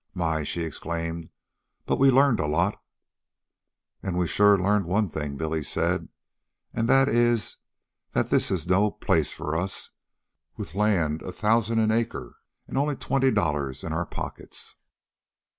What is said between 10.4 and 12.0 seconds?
with land a thousan' an